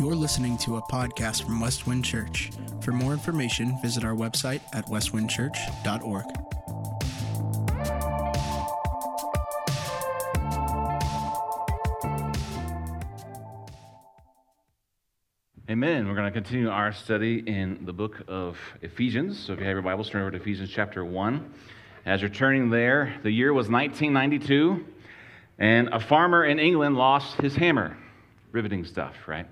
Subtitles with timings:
[0.00, 2.50] You're listening to a podcast from Westwind Church.
[2.80, 6.24] For more information, visit our website at westwindchurch.org.
[15.68, 16.08] Amen.
[16.08, 19.38] We're going to continue our study in the book of Ephesians.
[19.38, 21.52] So if you have your Bibles, turn over to Ephesians chapter 1.
[22.06, 24.82] As you're turning there, the year was 1992,
[25.58, 27.98] and a farmer in England lost his hammer.
[28.50, 29.46] Riveting stuff, right?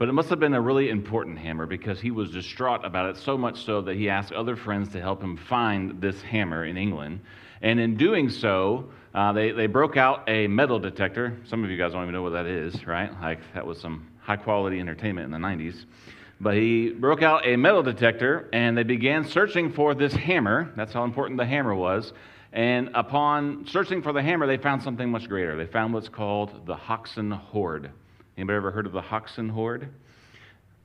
[0.00, 3.18] But it must have been a really important hammer because he was distraught about it,
[3.18, 6.78] so much so that he asked other friends to help him find this hammer in
[6.78, 7.20] England.
[7.60, 11.36] And in doing so, uh, they, they broke out a metal detector.
[11.44, 13.12] Some of you guys don't even know what that is, right?
[13.20, 15.84] Like, that was some high quality entertainment in the 90s.
[16.40, 20.72] But he broke out a metal detector and they began searching for this hammer.
[20.76, 22.14] That's how important the hammer was.
[22.54, 25.58] And upon searching for the hammer, they found something much greater.
[25.58, 27.90] They found what's called the Hoxne Hoard.
[28.40, 29.90] Anybody ever heard of the Hoxne Hoard?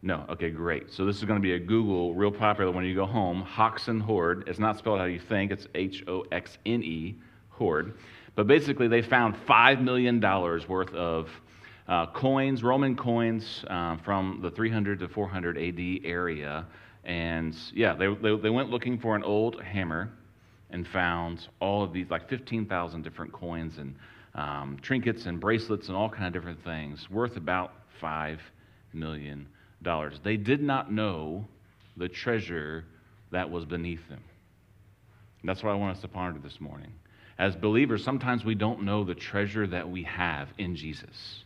[0.01, 0.25] No.
[0.27, 0.91] Okay, great.
[0.91, 3.41] So this is going to be a Google, real popular when you go home.
[3.41, 4.43] Hoxne Hoard.
[4.45, 5.53] It's not spelled how you think.
[5.53, 7.15] It's H O X N E
[7.51, 7.93] Hoard.
[8.35, 11.29] But basically, they found $5 million worth of
[11.87, 16.65] uh, coins, Roman coins uh, from the 300 to 400 AD area.
[17.05, 20.11] And yeah, they, they, they, went looking for an old hammer
[20.71, 23.95] and found all of these, like 15,000 different coins and
[24.35, 28.37] um, trinkets and bracelets and all kind of different things worth about $5
[28.93, 29.47] million.
[30.23, 31.47] They did not know
[31.97, 32.85] the treasure
[33.31, 34.23] that was beneath them.
[35.43, 36.91] That's what I want us to ponder this morning.
[37.37, 41.43] As believers, sometimes we don't know the treasure that we have in Jesus.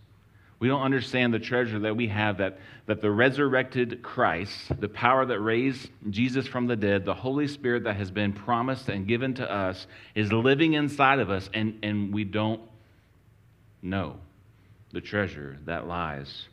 [0.60, 5.26] We don't understand the treasure that we have that, that the resurrected Christ, the power
[5.26, 9.34] that raised Jesus from the dead, the Holy Spirit that has been promised and given
[9.36, 12.62] to us, is living inside of us, and, and we don't
[13.82, 14.18] know
[14.92, 16.48] the treasure that lies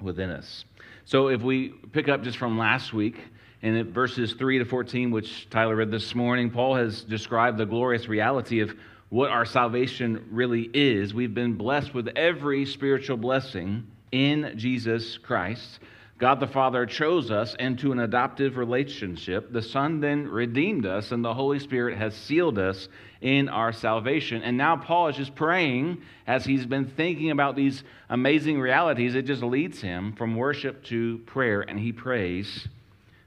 [0.00, 0.64] within us.
[1.04, 3.16] So if we pick up just from last week,
[3.62, 8.08] in verses 3 to 14, which Tyler read this morning, Paul has described the glorious
[8.08, 8.74] reality of
[9.10, 11.12] what our salvation really is.
[11.12, 15.80] We've been blessed with every spiritual blessing in Jesus Christ.
[16.20, 19.50] God the Father chose us into an adoptive relationship.
[19.50, 22.88] The Son then redeemed us, and the Holy Spirit has sealed us
[23.22, 24.42] in our salvation.
[24.42, 29.14] And now Paul is just praying as he's been thinking about these amazing realities.
[29.14, 32.68] It just leads him from worship to prayer, and he prays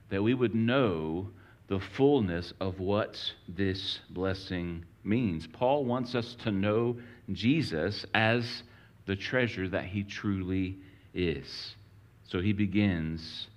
[0.09, 1.29] that we would know
[1.69, 5.47] the fullness of what this blessing means.
[5.47, 6.97] Paul wants us to know
[7.31, 8.61] Jesus as
[9.07, 10.77] the treasure that he truly
[11.15, 11.73] is.
[12.25, 13.47] So he begins,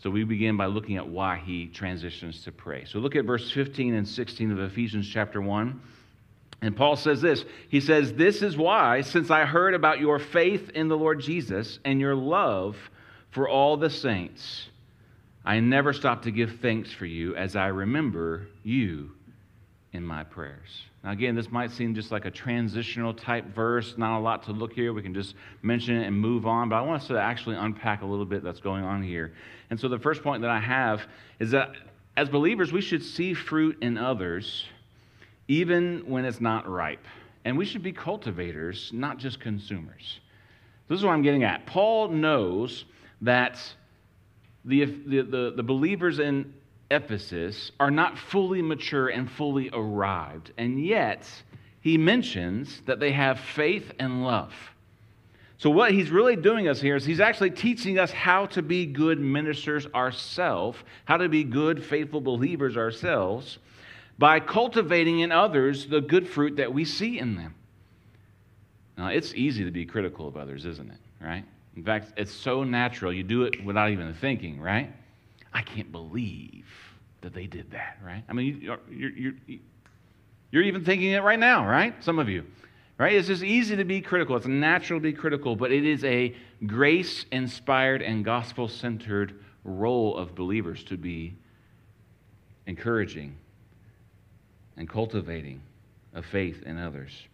[0.00, 2.84] so we begin by looking at why he transitions to pray.
[2.84, 5.80] So look at verse 15 and 16 of Ephesians chapter 1.
[6.60, 10.70] And Paul says this He says, This is why, since I heard about your faith
[10.70, 12.76] in the Lord Jesus and your love
[13.30, 14.68] for all the saints,
[15.44, 19.12] I never stop to give thanks for you as I remember you
[19.92, 20.82] in my prayers.
[21.02, 24.52] Now, again, this might seem just like a transitional type verse, not a lot to
[24.52, 24.92] look here.
[24.92, 28.02] We can just mention it and move on, but I want us to actually unpack
[28.02, 29.32] a little bit that's going on here.
[29.70, 31.06] And so, the first point that I have
[31.38, 31.72] is that
[32.16, 34.66] as believers, we should see fruit in others
[35.46, 37.06] even when it's not ripe.
[37.44, 40.20] And we should be cultivators, not just consumers.
[40.88, 41.64] This is what I'm getting at.
[41.66, 42.84] Paul knows
[43.22, 43.58] that
[44.64, 46.52] the, the, the, the believers in
[46.90, 51.28] Ephesus are not fully mature and fully arrived, and yet
[51.80, 54.52] he mentions that they have faith and love.
[55.58, 58.86] So, what he's really doing us here is he's actually teaching us how to be
[58.86, 63.58] good ministers ourselves, how to be good, faithful believers ourselves,
[64.18, 67.54] by cultivating in others the good fruit that we see in them.
[68.96, 70.98] Now, it's easy to be critical of others, isn't it?
[71.20, 71.44] Right?
[71.76, 73.12] In fact, it's so natural.
[73.12, 74.92] You do it without even thinking, right?
[75.58, 76.66] I can't believe
[77.20, 78.22] that they did that, right?
[78.28, 79.32] I mean, you're, you're,
[80.52, 81.92] you're even thinking it right now, right?
[82.04, 82.44] Some of you,
[82.96, 83.12] right?
[83.12, 84.36] It's just easy to be critical.
[84.36, 86.32] It's natural to be critical, but it is a
[86.64, 91.34] grace inspired and gospel centered role of believers to be
[92.68, 93.36] encouraging
[94.76, 95.60] and cultivating
[96.14, 97.26] a faith in others.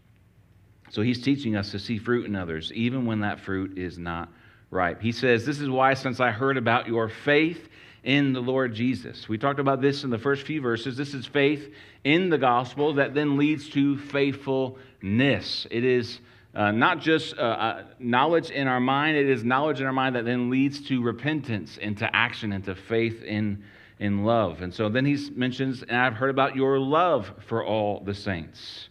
[0.88, 4.30] So he's teaching us to see fruit in others, even when that fruit is not
[4.70, 5.02] ripe.
[5.02, 7.68] He says, This is why, since I heard about your faith
[8.04, 9.28] in the Lord Jesus.
[9.28, 10.96] We talked about this in the first few verses.
[10.96, 11.74] This is faith
[12.04, 15.66] in the gospel that then leads to faithfulness.
[15.70, 16.20] It is
[16.54, 20.16] uh, not just uh, uh, knowledge in our mind, it is knowledge in our mind
[20.16, 23.64] that then leads to repentance, into action, into faith in,
[23.98, 24.60] in love.
[24.60, 28.88] And so then he mentions, and I've heard about your love for all the saints.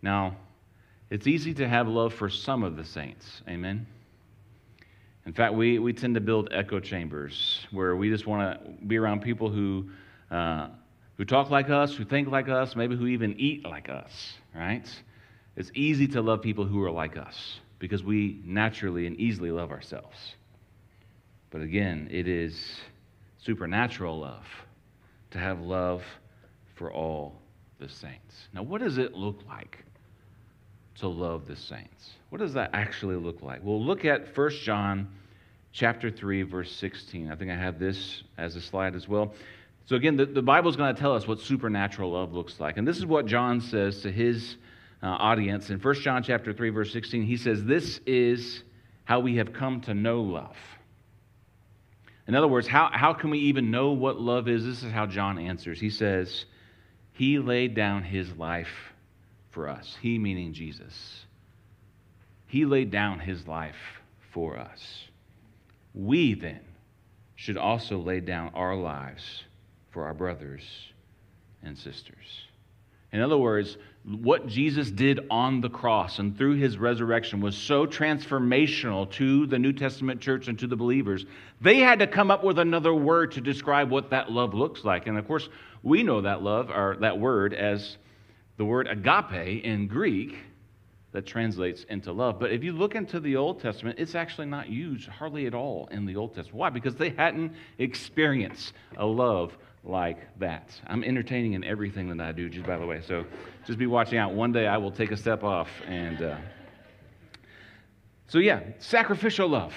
[0.00, 0.36] Now,
[1.10, 3.42] it's easy to have love for some of the saints.
[3.48, 3.86] Amen?
[5.24, 8.96] In fact, we, we tend to build echo chambers where we just want to be
[8.96, 9.88] around people who,
[10.30, 10.68] uh,
[11.16, 14.88] who talk like us, who think like us, maybe who even eat like us, right?
[15.56, 19.70] It's easy to love people who are like us because we naturally and easily love
[19.70, 20.34] ourselves.
[21.50, 22.80] But again, it is
[23.38, 24.46] supernatural love
[25.30, 26.02] to have love
[26.74, 27.40] for all
[27.78, 28.48] the saints.
[28.52, 29.84] Now, what does it look like
[30.96, 32.10] to love the saints?
[32.30, 33.60] What does that actually look like?
[33.62, 35.08] Well, look at 1 John
[35.72, 37.30] chapter 3 verse 16.
[37.30, 39.34] I think I have this as a slide as well.
[39.86, 42.76] So again, the, the Bible is going to tell us what supernatural love looks like.
[42.76, 44.56] And this is what John says to his
[45.02, 47.24] uh, audience in 1 John chapter 3 verse 16.
[47.24, 48.62] He says, "This is
[49.04, 50.56] how we have come to know love."
[52.28, 54.64] In other words, how, how can we even know what love is?
[54.64, 55.80] This is how John answers.
[55.80, 56.44] He says,
[57.12, 58.91] He laid down his life
[59.52, 59.96] for us.
[60.00, 61.24] He meaning Jesus.
[62.46, 64.00] He laid down his life
[64.32, 65.04] for us.
[65.94, 66.60] We then
[67.36, 69.44] should also lay down our lives
[69.90, 70.62] for our brothers
[71.62, 72.46] and sisters.
[73.12, 77.86] In other words, what Jesus did on the cross and through his resurrection was so
[77.86, 81.26] transformational to the New Testament church and to the believers.
[81.60, 85.06] They had to come up with another word to describe what that love looks like.
[85.06, 85.48] And of course,
[85.82, 87.98] we know that love or that word as
[88.56, 90.36] the word agape in Greek
[91.12, 92.40] that translates into love.
[92.40, 95.88] But if you look into the Old Testament, it's actually not used hardly at all
[95.90, 96.54] in the Old Testament.
[96.54, 96.70] Why?
[96.70, 100.70] Because they hadn't experienced a love like that.
[100.86, 103.02] I'm entertaining in everything that I do, just by the way.
[103.06, 103.26] So
[103.66, 104.32] just be watching out.
[104.32, 105.68] One day I will take a step off.
[105.86, 106.36] And uh...
[108.28, 109.74] so, yeah, sacrificial love.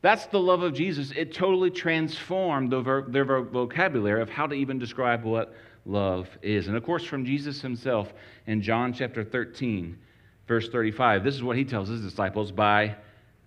[0.00, 1.12] That's the love of Jesus.
[1.14, 6.68] It totally transformed their, their vocabulary of how to even describe what love is.
[6.68, 8.12] And of course, from Jesus himself
[8.46, 9.98] in John chapter 13,
[10.46, 12.96] verse 35, this is what he tells his disciples By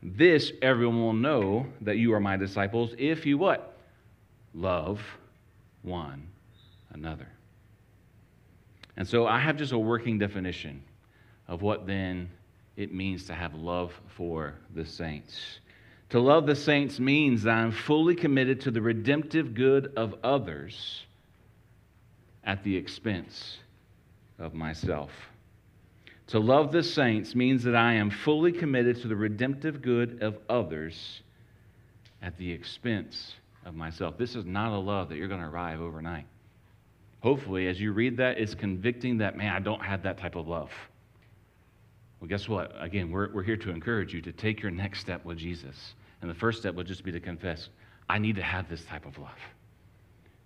[0.02, 3.78] this everyone will know that you are my disciples if you what?
[4.54, 5.02] Love
[5.82, 6.28] one
[6.92, 7.28] another.
[8.98, 10.82] And so I have just a working definition
[11.48, 12.30] of what then
[12.78, 15.60] it means to have love for the saints.
[16.10, 21.06] To love the saints means that I'm fully committed to the redemptive good of others
[22.46, 23.58] at the expense
[24.40, 25.12] of myself.
[26.28, 30.38] To love the saints means that I am fully committed to the redemptive good of
[30.50, 31.22] others
[32.22, 34.18] at the expense of myself.
[34.18, 36.26] This is not a love that you're going to arrive overnight.
[37.22, 40.48] Hopefully, as you read that, it's convicting that, man, I don't have that type of
[40.48, 40.72] love.
[42.20, 42.72] Well, guess what?
[42.80, 45.94] Again, we're, we're here to encourage you to take your next step with Jesus.
[46.22, 47.70] And the first step would just be to confess,
[48.10, 49.32] I need to have this type of love.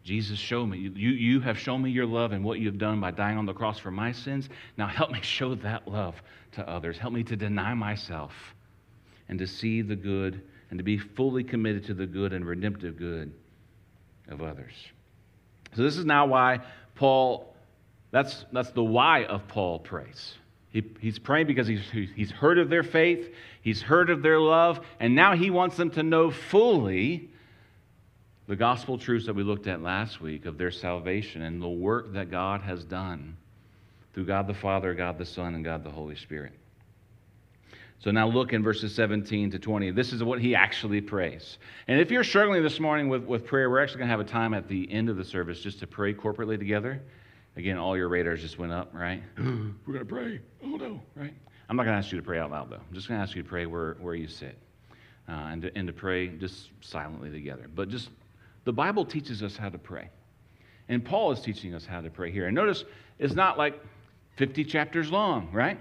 [0.03, 0.77] Jesus, show me.
[0.77, 3.53] You, you have shown me your love and what you've done by dying on the
[3.53, 4.49] cross for my sins.
[4.77, 6.15] Now help me show that love
[6.53, 6.97] to others.
[6.97, 8.31] Help me to deny myself
[9.27, 12.97] and to see the good and to be fully committed to the good and redemptive
[12.97, 13.31] good
[14.29, 14.73] of others.
[15.75, 16.59] So, this is now why
[16.95, 17.53] Paul,
[18.11, 20.35] that's, that's the why of Paul prays.
[20.71, 24.79] He, he's praying because he's, he's heard of their faith, he's heard of their love,
[24.99, 27.29] and now he wants them to know fully
[28.49, 32.13] the gospel truths that we looked at last week of their salvation and the work
[32.13, 33.37] that God has done
[34.11, 36.53] through God the Father, God the Son, and God the Holy Spirit.
[37.99, 39.91] So now look in verses 17 to 20.
[39.91, 41.59] This is what he actually prays.
[41.87, 44.23] And if you're struggling this morning with, with prayer, we're actually going to have a
[44.23, 47.03] time at the end of the service just to pray corporately together.
[47.55, 49.21] Again, all your radars just went up, right?
[49.37, 49.43] we're
[49.85, 50.39] going to pray.
[50.63, 51.35] Oh, no, right?
[51.69, 52.77] I'm not going to ask you to pray out loud, though.
[52.77, 54.57] I'm just going to ask you to pray where, where you sit
[55.27, 57.69] uh, and, to, and to pray just silently together.
[57.75, 58.09] But just
[58.69, 60.11] the Bible teaches us how to pray.
[60.89, 62.45] And Paul is teaching us how to pray here.
[62.45, 62.85] And notice
[63.17, 63.73] it's not like
[64.37, 65.79] 50 chapters long, right?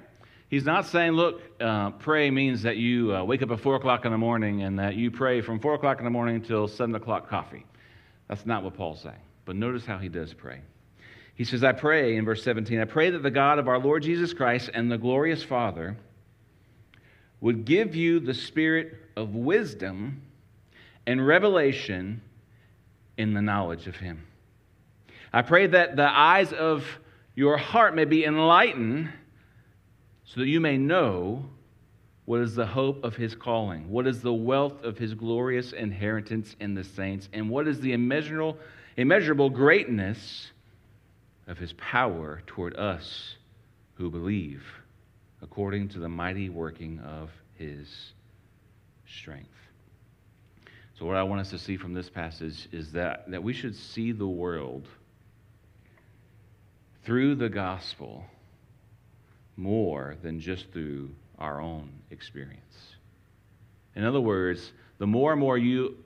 [0.48, 4.06] He's not saying, look, uh, pray means that you uh, wake up at 4 o'clock
[4.06, 6.94] in the morning and that you pray from 4 o'clock in the morning until 7
[6.94, 7.66] o'clock coffee.
[8.26, 9.20] That's not what Paul's saying.
[9.44, 10.62] But notice how he does pray.
[11.34, 14.02] He says, I pray, in verse 17, I pray that the God of our Lord
[14.02, 15.98] Jesus Christ and the glorious Father
[17.42, 20.22] would give you the spirit of wisdom
[21.06, 22.22] and revelation
[23.18, 24.26] in the knowledge of him.
[25.32, 26.86] I pray that the eyes of
[27.34, 29.10] your heart may be enlightened
[30.24, 31.44] so that you may know
[32.24, 36.54] what is the hope of his calling, what is the wealth of his glorious inheritance
[36.60, 38.56] in the saints, and what is the immeasurable,
[38.96, 40.52] immeasurable greatness
[41.46, 43.36] of his power toward us
[43.94, 44.62] who believe,
[45.42, 48.12] according to the mighty working of his
[49.06, 49.48] strength.
[50.98, 53.76] So, what I want us to see from this passage is that, that we should
[53.76, 54.88] see the world
[57.04, 58.24] through the gospel
[59.56, 62.96] more than just through our own experience.
[63.94, 65.96] In other words, the more and more you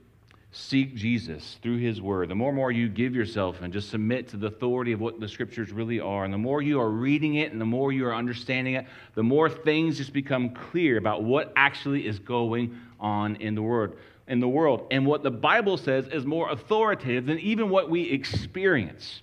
[0.53, 4.27] seek Jesus through his word, the more and more you give yourself and just submit
[4.29, 7.35] to the authority of what the scriptures really are, and the more you are reading
[7.35, 11.23] it and the more you are understanding it, the more things just become clear about
[11.23, 13.97] what actually is going on in the world.
[14.27, 14.87] in the world.
[14.91, 19.21] And what the Bible says is more authoritative than even what we experience.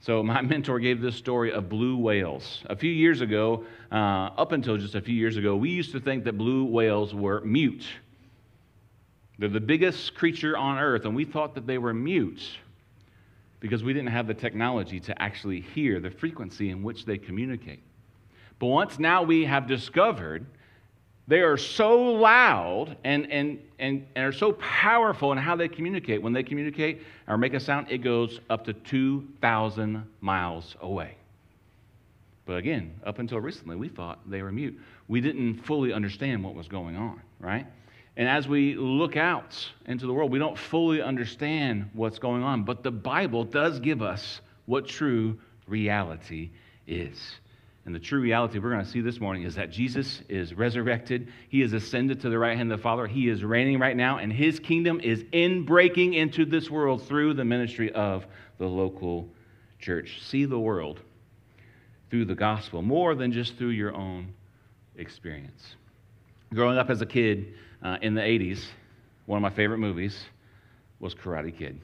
[0.00, 2.62] So, my mentor gave this story of blue whales.
[2.66, 3.94] A few years ago, uh,
[4.36, 7.40] up until just a few years ago, we used to think that blue whales were
[7.42, 7.86] mute.
[9.38, 12.42] They're the biggest creature on earth, and we thought that they were mute
[13.60, 17.80] because we didn't have the technology to actually hear the frequency in which they communicate.
[18.58, 20.46] But once now we have discovered
[21.28, 26.20] they are so loud and, and, and, and are so powerful in how they communicate.
[26.20, 31.14] When they communicate or make a sound, it goes up to 2,000 miles away.
[32.44, 34.78] But again, up until recently, we thought they were mute.
[35.06, 37.66] We didn't fully understand what was going on, right?
[38.16, 42.64] And as we look out into the world, we don't fully understand what's going on.
[42.64, 46.50] But the Bible does give us what true reality
[46.86, 47.36] is.
[47.84, 51.32] And the true reality we're going to see this morning is that Jesus is resurrected.
[51.48, 53.06] He is ascended to the right hand of the Father.
[53.06, 57.34] He is reigning right now, and his kingdom is in breaking into this world through
[57.34, 58.24] the ministry of
[58.58, 59.28] the local
[59.80, 60.20] church.
[60.22, 61.00] See the world
[62.08, 64.34] through the gospel more than just through your own
[64.96, 65.74] experience.
[66.54, 68.64] Growing up as a kid uh, in the 80s,
[69.26, 70.24] one of my favorite movies
[71.00, 71.80] was Karate Kid.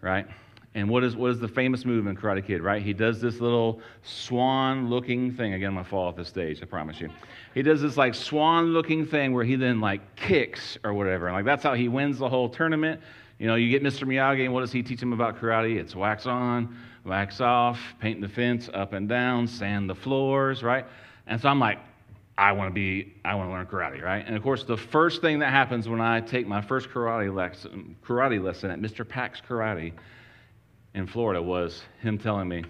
[0.00, 0.26] Right?
[0.74, 2.80] And what is, what is the famous move in Karate Kid, right?
[2.80, 5.54] He does this little swan looking thing.
[5.54, 7.10] Again, I'm going to fall off the stage, I promise you.
[7.54, 11.26] He does this like swan looking thing where he then like kicks or whatever.
[11.26, 13.00] And like that's how he wins the whole tournament.
[13.40, 14.06] You know, you get Mr.
[14.06, 15.76] Miyagi, and what does he teach him about karate?
[15.76, 20.84] It's wax on, wax off, paint the fence up and down, sand the floors, right?
[21.26, 21.78] And so I'm like,
[22.40, 24.24] I want to be, I want to learn karate, right?
[24.26, 27.96] And of course, the first thing that happens when I take my first karate lesson,
[28.02, 29.06] karate lesson at Mr.
[29.06, 29.92] Pack's Karate
[30.94, 32.64] in Florida was him telling me,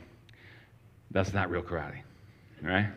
[1.12, 2.00] that's not real karate,
[2.60, 2.88] right?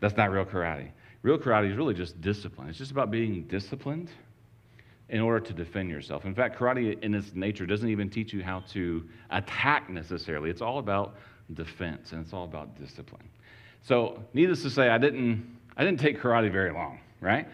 [0.00, 0.90] That's not real karate.
[1.22, 2.68] Real karate is really just discipline.
[2.68, 4.10] It's just about being disciplined
[5.08, 6.24] in order to defend yourself.
[6.24, 10.50] In fact, karate in its nature doesn't even teach you how to attack necessarily.
[10.50, 11.14] It's all about
[11.54, 13.28] defense and it's all about discipline.
[13.82, 17.46] So, needless to say, I didn't I didn't take karate very long, right?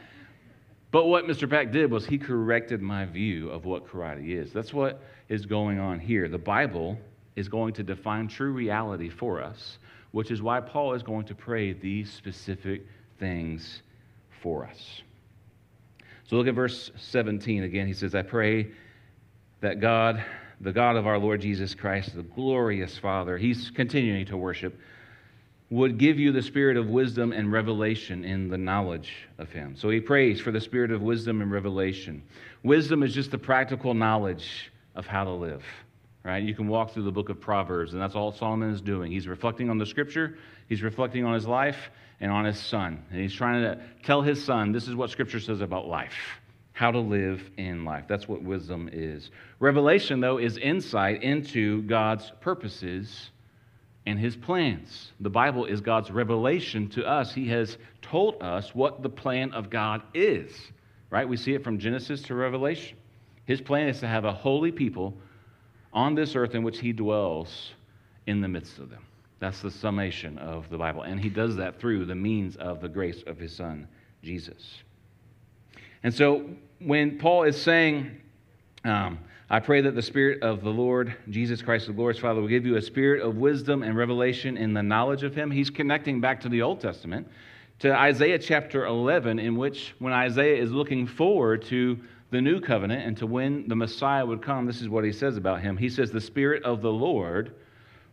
[0.91, 1.49] But what Mr.
[1.49, 4.53] Pack did was he corrected my view of what karate is.
[4.53, 6.29] That's what is going on here.
[6.29, 6.99] The Bible
[7.35, 9.79] is going to define true reality for us,
[10.13, 12.87] which is why Paul is going to pray these specific
[13.19, 13.83] things
[14.43, 15.03] for us.
[16.29, 17.87] So look at verse 17 again.
[17.87, 18.69] He says, I pray
[19.61, 20.25] that God,
[20.61, 24.79] the God of our Lord Jesus Christ, the glorious Father, he's continuing to worship
[25.69, 29.75] would give you the spirit of wisdom and revelation in the knowledge of him.
[29.77, 32.23] So he prays for the spirit of wisdom and revelation.
[32.63, 35.65] Wisdom is just the practical knowledge of how to live,
[36.23, 36.43] right?
[36.43, 39.11] You can walk through the book of Proverbs, and that's all Solomon is doing.
[39.11, 43.05] He's reflecting on the scripture, he's reflecting on his life and on his son.
[43.11, 46.15] And he's trying to tell his son this is what scripture says about life.
[46.73, 48.05] How to live in life.
[48.07, 49.31] That's what wisdom is.
[49.59, 53.31] Revelation, though, is insight into God's purposes
[54.07, 55.13] and his plans.
[55.21, 57.35] The Bible is God's revelation to us.
[57.35, 60.53] He has told us what the plan of God is,
[61.11, 61.29] right?
[61.29, 62.97] We see it from Genesis to Revelation.
[63.45, 65.15] His plan is to have a holy people
[65.93, 67.73] on this earth in which he dwells
[68.27, 69.05] in the midst of them.
[69.39, 71.03] That's the summation of the Bible.
[71.03, 73.87] And he does that through the means of the grace of his son,
[74.23, 74.83] Jesus.
[76.03, 76.49] And so
[76.79, 78.21] when Paul is saying,
[78.85, 82.49] um, I pray that the Spirit of the Lord Jesus Christ, the glorious Father, will
[82.49, 85.53] give you a spirit of wisdom and revelation in the knowledge of Him.
[85.53, 87.29] He's connecting back to the Old Testament,
[87.79, 91.97] to Isaiah chapter 11, in which when Isaiah is looking forward to
[92.31, 95.37] the new covenant and to when the Messiah would come, this is what he says
[95.37, 95.77] about him.
[95.77, 97.55] He says, The Spirit of the Lord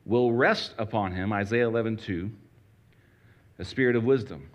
[0.05, 2.31] will rest upon him, Isaiah 11, 2,
[3.57, 4.49] a spirit of wisdom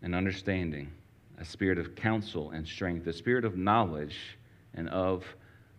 [0.00, 0.90] and understanding,
[1.38, 4.38] a spirit of counsel and strength, a spirit of knowledge
[4.72, 5.24] and of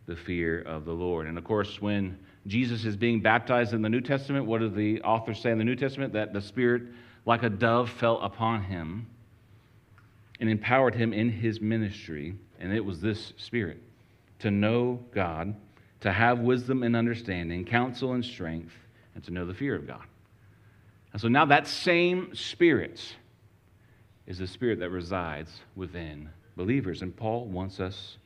[0.08, 1.28] the fear of the Lord.
[1.28, 5.02] And of course, when Jesus is being baptized in the New Testament, what does the
[5.02, 6.14] author say in the New Testament?
[6.14, 6.84] That the Spirit,
[7.26, 9.08] like a dove, fell upon him
[10.40, 12.36] and empowered him in his ministry.
[12.60, 13.82] And it was this Spirit
[14.40, 15.56] to know God,
[16.02, 18.74] to have wisdom and understanding, counsel and strength,
[19.14, 20.04] and to know the fear of God.
[21.12, 23.02] And so now that same Spirit
[24.26, 27.02] is the Spirit that resides within believers.
[27.02, 28.18] And Paul wants us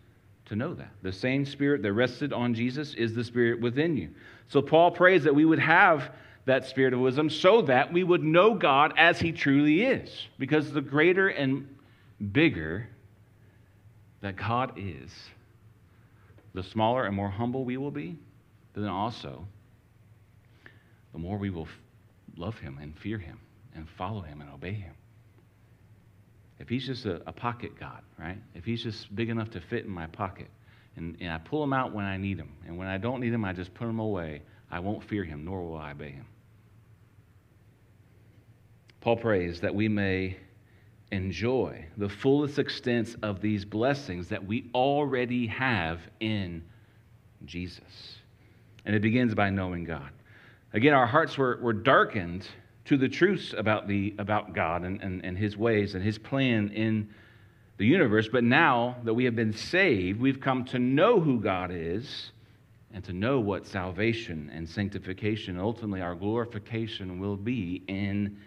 [0.51, 0.91] to know that.
[1.01, 4.09] The same spirit that rested on Jesus is the spirit within you.
[4.49, 6.11] So Paul prays that we would have
[6.43, 10.27] that spirit of wisdom so that we would know God as he truly is.
[10.37, 11.73] Because the greater and
[12.33, 12.89] bigger
[14.19, 15.09] that God is,
[16.53, 18.17] the smaller and more humble we will be,
[18.73, 19.47] then also
[21.13, 21.69] the more we will
[22.35, 23.39] love Him and fear Him
[23.73, 24.95] and follow Him and obey Him.
[26.61, 28.37] If He's just a, a pocket God, right?
[28.53, 30.47] If He's just big enough to fit in my pocket,
[30.95, 33.33] and, and I pull Him out when I need Him, and when I don't need
[33.33, 36.25] Him, I just put Him away, I won't fear Him, nor will I obey Him.
[39.01, 40.37] Paul prays that we may
[41.11, 46.63] enjoy the fullest extent of these blessings that we already have in
[47.45, 48.15] Jesus.
[48.85, 50.09] And it begins by knowing God.
[50.73, 52.47] Again, our hearts were, were darkened
[52.85, 56.69] to the truths about, the, about God and, and, and His ways and His plan
[56.69, 57.09] in
[57.77, 58.27] the universe.
[58.31, 62.31] But now that we have been saved, we've come to know who God is
[62.93, 68.37] and to know what salvation and sanctification, and ultimately our glorification, will be in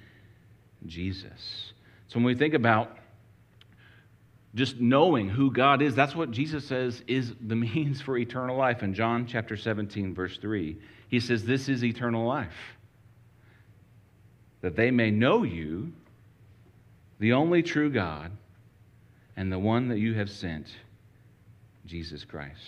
[0.87, 1.73] Jesus.
[2.09, 2.99] So when we think about
[4.55, 8.83] just knowing who God is, that's what Jesus says is the means for eternal life.
[8.83, 10.77] In John chapter 17, verse 3,
[11.09, 12.74] he says, This is eternal life,
[14.65, 15.93] that they may know you,
[17.19, 18.31] the only true God,
[19.37, 20.69] and the one that you have sent,
[21.85, 22.63] Jesus Christ.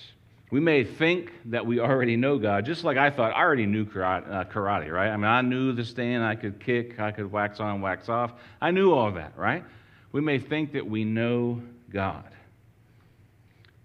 [0.50, 3.86] We may think that we already know God, just like I thought I already knew
[3.86, 5.08] karate, uh, karate, right?
[5.08, 8.34] I mean, I knew the stand, I could kick, I could wax on, wax off.
[8.60, 9.64] I knew all that, right?
[10.12, 12.30] We may think that we know God.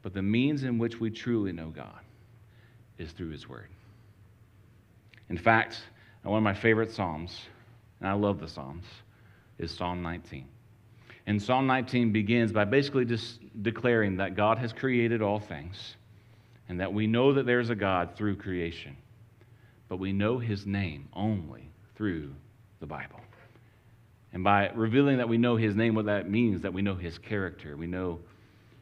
[0.02, 2.02] But the means in which we truly know God
[2.98, 3.70] is through His Word.
[5.30, 5.82] In fact,
[6.24, 7.40] one of my favorite Psalms,
[8.02, 8.86] and I love the Psalms,
[9.60, 10.46] is Psalm 19.
[11.28, 15.96] And Psalm 19 begins by basically just declaring that God has created all things
[16.68, 18.98] and that we know that there's a God through creation,
[19.88, 22.34] but we know his name only through
[22.80, 23.20] the Bible.
[24.34, 27.18] And by revealing that we know his name, what that means, that we know his
[27.18, 28.20] character, we know,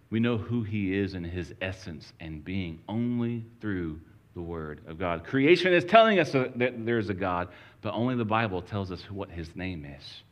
[0.09, 3.99] we know who he is and his essence and being only through
[4.36, 5.25] the Word of God.
[5.25, 7.49] Creation is telling us that there's a God,
[7.82, 10.24] but only the Bible tells us what his name is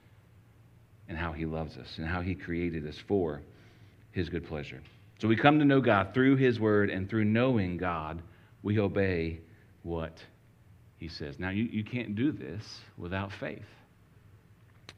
[1.08, 3.42] and how he loves us and how he created us for
[4.12, 4.82] his good pleasure.
[5.20, 8.22] So we come to know God through His Word, and through knowing God,
[8.62, 9.40] we obey
[9.84, 10.24] what
[10.98, 11.40] He says.
[11.40, 13.66] Now, you, you can't do this without faith.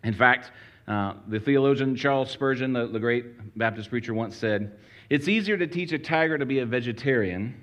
[0.04, 0.52] In fact,
[0.88, 4.78] uh, the theologian Charles Spurgeon, the, the great Baptist preacher, once said,
[5.10, 7.62] It's easier to teach a tiger to be a vegetarian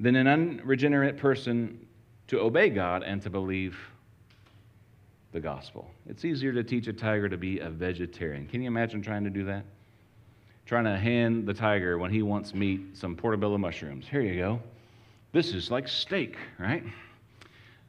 [0.00, 1.86] than an unregenerate person
[2.28, 3.76] to obey God and to believe
[5.32, 5.90] the gospel.
[6.06, 8.46] It's easier to teach a tiger to be a vegetarian.
[8.46, 9.64] Can you imagine trying to do that?
[10.68, 14.06] trying to hand the tiger when he wants meat some portobello mushrooms.
[14.06, 14.60] Here you go.
[15.32, 16.84] This is like steak, right?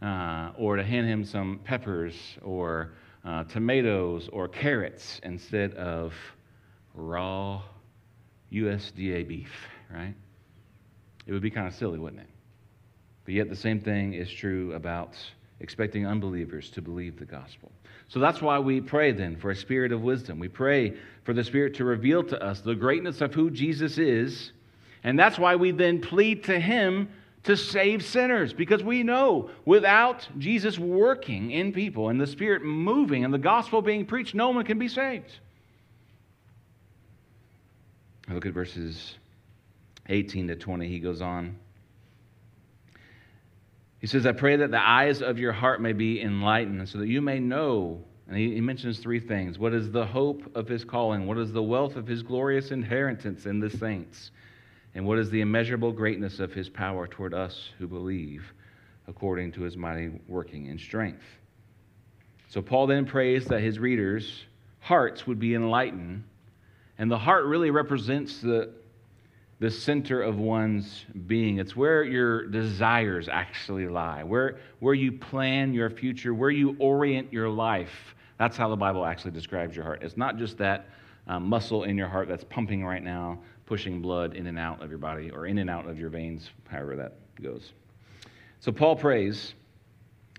[0.01, 2.91] Uh, or to hand him some peppers or
[3.25, 6.13] uh, tomatoes or carrots instead of
[6.93, 7.61] raw
[8.49, 9.51] USDA beef,
[9.93, 10.15] right?
[11.27, 12.29] It would be kind of silly, wouldn't it?
[13.25, 15.17] But yet the same thing is true about
[15.59, 17.71] expecting unbelievers to believe the gospel.
[18.07, 20.39] So that's why we pray then for a spirit of wisdom.
[20.39, 24.51] We pray for the Spirit to reveal to us the greatness of who Jesus is.
[25.03, 27.09] And that's why we then plead to Him
[27.43, 33.23] to save sinners, because we know without Jesus working in people and the Spirit moving
[33.23, 35.39] and the gospel being preached, no one can be saved.
[38.27, 39.15] I Look at verses
[40.09, 40.87] 18 to 20.
[40.87, 41.57] He goes on.
[43.99, 47.07] He says, I pray that the eyes of your heart may be enlightened so that
[47.07, 48.03] you may know.
[48.27, 49.57] And he, he, mentions three things.
[49.57, 51.25] What is the hope of his calling?
[51.25, 54.31] What is the wealth of his glorious inheritance in the saints?
[54.95, 58.53] And what is the immeasurable greatness of his power toward us who believe,
[59.07, 61.23] according to his mighty working in strength?
[62.49, 64.45] So Paul then prays that his readers'
[64.79, 66.23] hearts would be enlightened.
[66.97, 68.71] And the heart really represents the,
[69.59, 71.57] the center of one's being.
[71.57, 77.31] It's where your desires actually lie, where, where you plan your future, where you orient
[77.33, 78.15] your life.
[78.37, 80.01] That's how the Bible actually describes your heart.
[80.01, 80.87] It's not just that
[81.27, 84.89] um, muscle in your heart that's pumping right now, pushing blood in and out of
[84.89, 87.73] your body or in and out of your veins, however that goes.
[88.61, 89.53] So Paul prays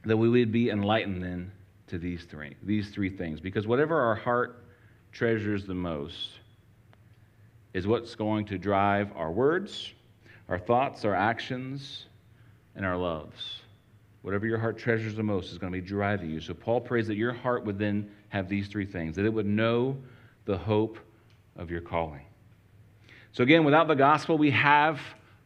[0.05, 1.53] that we would be enlightened then
[1.89, 4.65] to these three, these three things, because whatever our heart
[5.13, 6.40] treasures the most,
[7.73, 9.93] is what's going to drive our words,
[10.49, 12.07] our thoughts, our actions,
[12.75, 13.61] and our loves.
[14.23, 16.41] Whatever your heart treasures the most is going to be driving you.
[16.41, 19.47] So Paul prays that your heart would then have these three things that it would
[19.47, 19.97] know
[20.45, 20.99] the hope
[21.57, 22.23] of your calling.
[23.33, 25.01] So, again, without the gospel, we have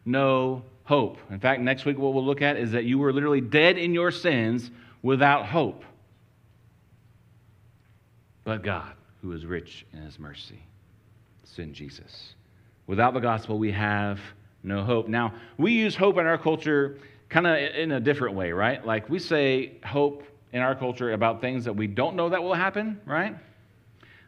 [0.04, 1.18] no hope.
[1.30, 3.92] In fact, next week, what we'll look at is that you were literally dead in
[3.92, 4.70] your sins
[5.02, 5.84] without hope.
[8.44, 10.62] But God, who is rich in his mercy,
[11.44, 12.34] send Jesus
[12.86, 14.20] Without the gospel, we have
[14.62, 15.08] no hope.
[15.08, 16.98] Now, we use hope in our culture
[17.30, 18.84] kind of in a different way, right?
[18.84, 22.54] Like we say hope in our culture about things that we don't know that will
[22.54, 23.36] happen, right?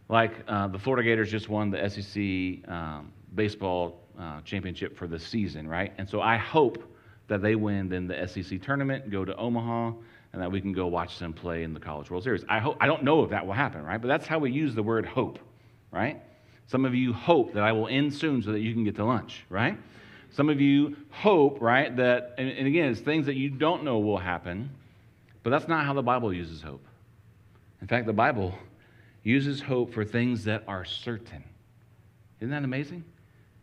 [0.08, 5.18] Like uh, the Florida Gators just won the SEC um, baseball uh, championship for the
[5.18, 5.92] season, right?
[5.98, 6.82] And so I hope
[7.28, 9.92] that they win then the SEC tournament, go to Omaha,
[10.32, 12.44] and that we can go watch them play in the College World Series.
[12.48, 14.00] I hope I don't know if that will happen, right?
[14.00, 15.38] But that's how we use the word hope,
[15.90, 16.22] right?
[16.68, 19.04] Some of you hope that I will end soon so that you can get to
[19.04, 19.78] lunch, right?
[20.32, 23.98] Some of you hope, right, that, and, and again, it's things that you don't know
[23.98, 24.70] will happen,
[25.42, 26.84] but that's not how the Bible uses hope.
[27.80, 28.54] In fact, the Bible
[29.22, 31.44] uses hope for things that are certain.
[32.40, 33.04] Isn't that amazing?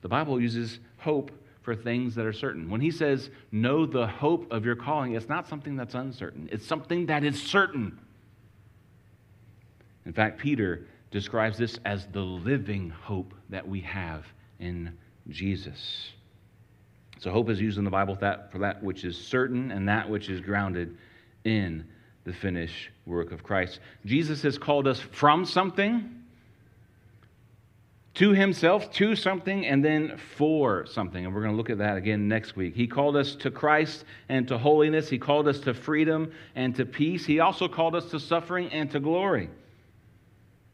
[0.02, 2.70] The Bible uses hope for things that are certain.
[2.70, 6.66] When he says, know the hope of your calling, it's not something that's uncertain, it's
[6.66, 8.00] something that is certain.
[10.06, 14.26] In fact, Peter describes this as the living hope that we have
[14.60, 14.92] in
[15.30, 16.10] Jesus.
[17.20, 20.28] So, hope is used in the Bible for that, which is certain and that which
[20.28, 20.98] is grounded
[21.46, 21.86] in
[22.26, 23.80] the finished work of Christ.
[24.06, 26.24] Jesus has called us from something
[28.16, 31.26] to himself, to something, and then for something.
[31.26, 32.76] And we're going to look at that again next week.
[32.76, 35.10] He called us to Christ and to holiness.
[35.10, 37.26] He called us to freedom and to peace.
[37.26, 39.50] He also called us to suffering and to glory.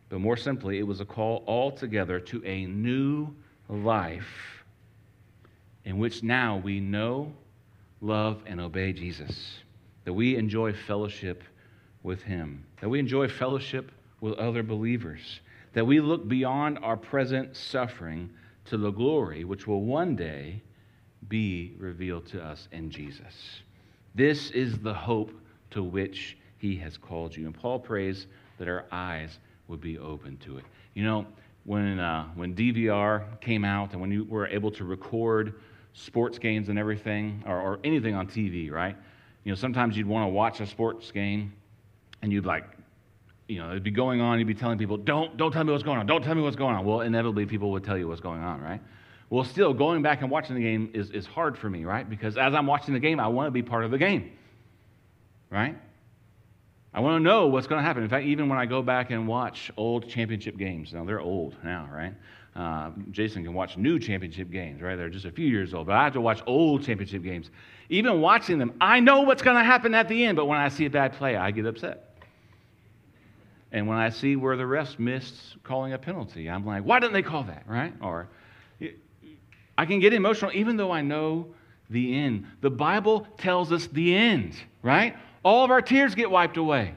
[0.10, 3.34] But more simply, it was a call altogether to a new
[3.68, 4.64] life
[5.86, 7.32] in which now we know,
[8.02, 9.60] love, and obey Jesus.
[10.06, 11.44] That we enjoy fellowship
[12.04, 12.66] with Him.
[12.82, 15.42] That we enjoy fellowship with other believers
[15.74, 18.30] that we look beyond our present suffering
[18.66, 20.62] to the glory which will one day
[21.28, 23.62] be revealed to us in Jesus.
[24.16, 25.32] This is the hope
[25.72, 27.46] to which he has called you.
[27.46, 30.66] And Paul prays that our eyes would be open to it.
[30.94, 31.26] You know,
[31.64, 35.54] when, uh, when DVR came out and when you were able to record
[35.94, 38.96] sports games and everything, or, or anything on TV, right?
[39.44, 41.54] You know, sometimes you'd want to watch a sports game
[42.22, 42.66] and you'd like
[43.50, 45.84] you know, it'd be going on, you'd be telling people, don't, don't tell me what's
[45.84, 46.86] going on, don't tell me what's going on.
[46.86, 48.80] Well, inevitably, people would tell you what's going on, right?
[49.32, 52.08] Well, still, going back and watching the game is, is hard for me, right?
[52.08, 54.32] Because as I'm watching the game, I want to be part of the game,
[55.50, 55.76] right?
[56.94, 58.04] I want to know what's going to happen.
[58.04, 61.56] In fact, even when I go back and watch old championship games, now they're old
[61.64, 62.14] now, right?
[62.56, 64.96] Uh, Jason can watch new championship games, right?
[64.96, 67.52] They're just a few years old, but I have to watch old championship games.
[67.90, 70.70] Even watching them, I know what's going to happen at the end, but when I
[70.70, 72.16] see a bad play, I get upset.
[73.72, 77.14] And when I see where the rest missed calling a penalty, I'm like, why didn't
[77.14, 77.94] they call that, right?
[78.02, 78.28] Or
[79.78, 81.48] I can get emotional even though I know
[81.90, 82.48] the end.
[82.62, 85.16] The Bible tells us the end, right?
[85.44, 86.94] All of our tears get wiped away.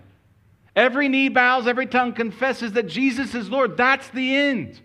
[0.74, 3.76] Every knee bows, every tongue confesses that Jesus is Lord.
[3.76, 4.80] That's the end.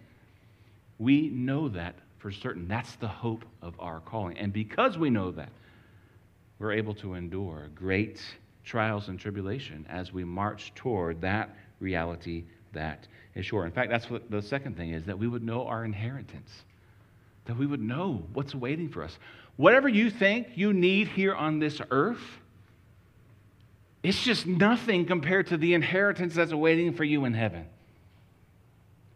[1.00, 2.67] We know that for certain.
[2.67, 4.38] That's the hope of our calling.
[4.38, 5.50] And because we know that,
[6.60, 8.22] we're able to endure great
[8.63, 12.43] trials and tribulation as we march toward that reality
[12.74, 13.65] that is sure.
[13.65, 16.63] In fact, that's what the second thing is that we would know our inheritance,
[17.46, 19.17] that we would know what's waiting for us.
[19.56, 22.39] Whatever you think you need here on this earth,
[24.03, 27.65] it's just nothing compared to the inheritance that's waiting for you in heaven.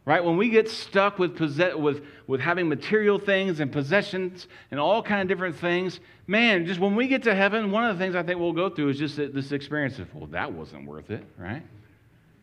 [0.04, 0.24] Right?
[0.24, 5.04] When we get stuck with, possess- with, with having material things and possessions and all
[5.04, 8.16] kind of different things, man, just when we get to heaven, one of the things
[8.16, 11.24] I think we'll go through is just this experience of, well, that wasn't worth it,
[11.38, 11.62] right?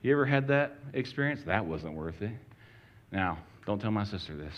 [0.02, 1.42] You ever had that experience?
[1.46, 2.30] That wasn't worth it.
[3.10, 4.54] Now, don't tell my sister this,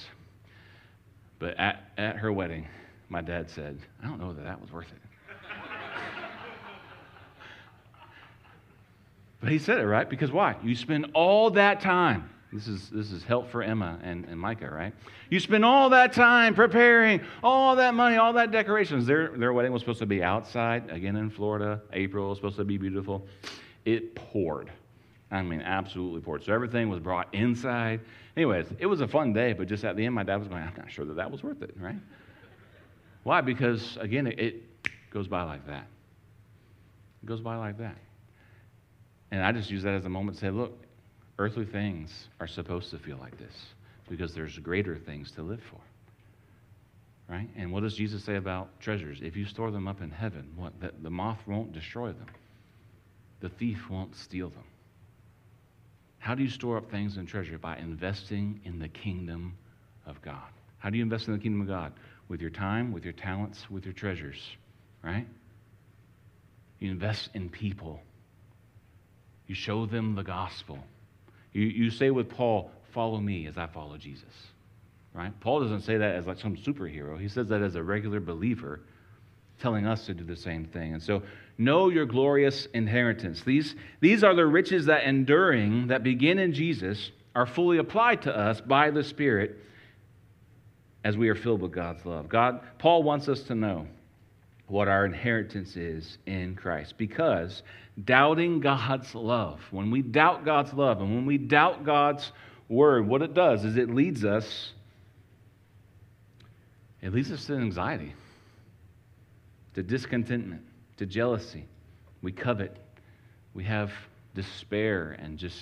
[1.39, 2.69] but at, at her wedding,
[3.09, 5.10] my dad said, I don't know that that was worth it.
[9.41, 10.09] But he said it, right?
[10.09, 10.57] Because why?
[10.63, 12.31] You spend all that time.
[12.53, 14.93] This is, this is help for Emma and, and Micah, right?
[15.29, 19.07] You spend all that time preparing, all that money, all that decorations.
[19.07, 21.81] Their, their wedding was supposed to be outside, again in Florida.
[21.93, 23.25] April was supposed to be beautiful.
[23.85, 24.71] It poured
[25.31, 26.45] I mean, absolutely poured.
[26.45, 28.01] So everything was brought inside.
[28.37, 30.63] Anyways, it was a fun day, but just at the end, my dad was going,
[30.63, 31.99] I'm not sure that that was worth it, right?
[33.23, 33.41] Why?
[33.41, 34.63] Because, again, it, it
[35.11, 35.87] goes by like that.
[37.23, 37.97] It goes by like that.
[39.31, 40.77] And I just use that as a moment to say, look,
[41.39, 43.55] earthly things are supposed to feel like this
[44.09, 45.81] because there's greater things to live for.
[47.33, 47.49] Right?
[47.57, 49.21] And what does Jesus say about treasures?
[49.23, 50.79] If you store them up in heaven, what?
[50.81, 52.27] The, the moth won't destroy them,
[53.41, 54.65] the thief won't steal them.
[56.19, 57.57] How do you store up things and treasure?
[57.57, 59.57] By investing in the kingdom
[60.07, 60.51] of God.
[60.79, 61.93] How do you invest in the kingdom of God?
[62.29, 64.39] With your time, with your talents, with your treasures,
[65.03, 65.27] right?
[66.79, 68.03] You invest in people.
[69.51, 70.79] You show them the gospel.
[71.53, 74.23] You, you say with Paul, Follow me as I follow Jesus.
[75.13, 75.33] right?
[75.41, 77.21] Paul doesn't say that as like some superhero.
[77.21, 78.79] He says that as a regular believer,
[79.59, 80.93] telling us to do the same thing.
[80.93, 81.25] And so,
[81.59, 83.43] know your glorious inheritance.
[83.43, 88.37] These, these are the riches that enduring, that begin in Jesus, are fully applied to
[88.37, 89.57] us by the Spirit
[91.03, 92.29] as we are filled with God's love.
[92.29, 93.89] God, Paul wants us to know
[94.71, 97.63] what our inheritance is in Christ because
[98.05, 102.31] doubting God's love, when we doubt God's love and when we doubt God's
[102.69, 104.73] word, what it does is it leads us
[107.03, 108.15] it leads us to anxiety,
[109.75, 110.63] to discontentment,
[110.99, 111.65] to jealousy.
[112.23, 112.77] We covet.
[113.55, 113.91] We have
[114.35, 115.59] despair and just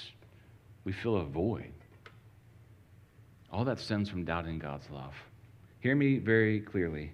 [0.85, 1.73] we feel a void.
[3.53, 5.15] All that stems from doubting God's love.
[5.81, 7.13] Hear me very clearly.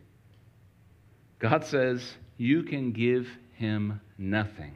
[1.39, 4.75] God says you can give him nothing,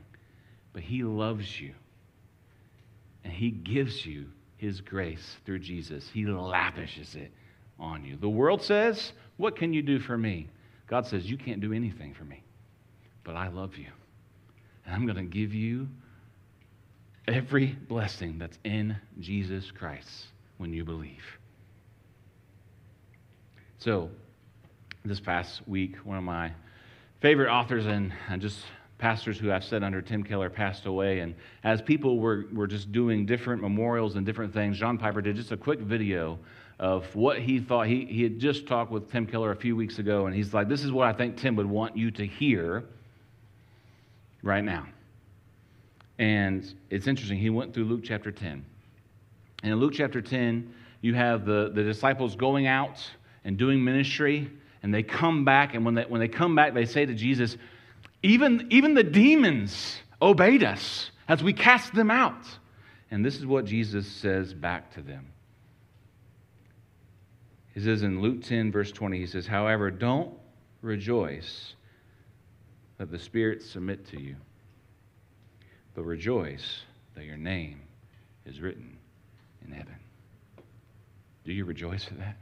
[0.73, 1.75] but he loves you.
[3.25, 6.09] And he gives you his grace through Jesus.
[6.12, 7.33] He lavishes it
[7.79, 8.16] on you.
[8.16, 10.49] The world says, What can you do for me?
[10.87, 12.42] God says, You can't do anything for me,
[13.25, 13.88] but I love you.
[14.85, 15.88] And I'm going to give you
[17.27, 21.23] every blessing that's in Jesus Christ when you believe.
[23.79, 24.11] So,
[25.09, 26.53] this past week, one of my
[27.21, 28.59] favorite authors and, and just
[28.99, 31.21] pastors who I've said under Tim Keller passed away.
[31.21, 35.37] And as people were, were just doing different memorials and different things, John Piper did
[35.37, 36.38] just a quick video
[36.79, 37.87] of what he thought.
[37.87, 40.68] He, he had just talked with Tim Keller a few weeks ago, and he's like,
[40.68, 42.85] This is what I think Tim would want you to hear
[44.42, 44.87] right now.
[46.18, 47.38] And it's interesting.
[47.38, 48.64] He went through Luke chapter 10.
[49.62, 52.99] And in Luke chapter 10, you have the, the disciples going out
[53.44, 54.51] and doing ministry,
[54.82, 55.74] and they come back.
[55.74, 57.56] And when they, when they come back, they say to Jesus,
[58.22, 62.44] even, even the demons obeyed us as we cast them out.
[63.10, 65.32] And this is what Jesus says back to them.
[67.74, 70.34] He says in Luke 10, verse 20, he says, However, don't
[70.82, 71.74] rejoice
[72.98, 74.36] that the spirits submit to you,
[75.94, 76.82] but rejoice
[77.14, 77.80] that your name
[78.44, 78.98] is written
[79.64, 79.94] in heaven.
[81.44, 82.36] Do you rejoice at that?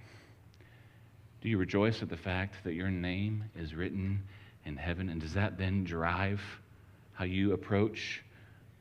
[1.40, 4.22] Do you rejoice at the fact that your name is written
[4.64, 5.08] in heaven?
[5.08, 6.40] And does that then drive
[7.12, 8.22] how you approach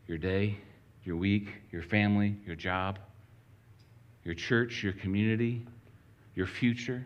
[0.08, 0.58] your day,
[1.04, 3.00] your week, your family, your job,
[4.24, 5.66] your church, your community,
[6.36, 7.06] your future?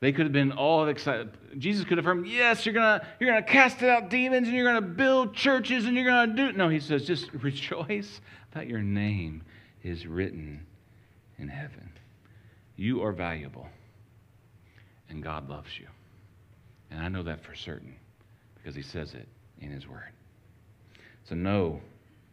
[0.00, 1.30] They could have been all excited.
[1.58, 4.80] Jesus could have affirmed, yes, you're gonna, you're gonna cast out demons and you're gonna
[4.80, 6.52] build churches and you're gonna do.
[6.52, 8.20] No, he says, just rejoice
[8.52, 9.42] that your name
[9.82, 10.64] is written
[11.38, 11.90] in heaven.
[12.78, 13.66] You are valuable
[15.10, 15.88] and God loves you.
[16.90, 17.94] And I know that for certain
[18.54, 19.26] because he says it
[19.60, 20.12] in his word.
[21.24, 21.80] So know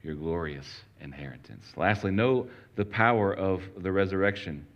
[0.03, 0.67] your glorious
[1.01, 1.73] inheritance.
[1.75, 4.67] Lastly, know the power of the resurrection.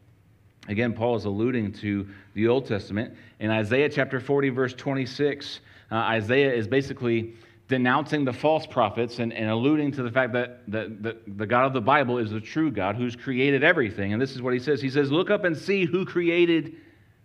[0.68, 3.16] Again, Paul is alluding to the Old Testament.
[3.40, 5.60] In Isaiah chapter 40, verse 26,
[5.92, 7.36] uh, Isaiah is basically
[7.70, 11.66] denouncing the false prophets and, and alluding to the fact that, that, that the God
[11.66, 14.12] of the Bible is the true God who's created everything.
[14.12, 16.76] And this is what he says He says, Look up and see who created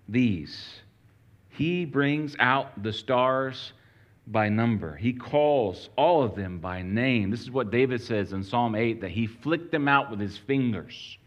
[0.09, 0.81] these.
[1.49, 3.73] He brings out the stars
[4.27, 4.95] by number.
[4.97, 7.31] He calls all of them by name.
[7.31, 10.37] This is what David says in Psalm 8 that he flicked them out with his
[10.37, 11.19] fingers.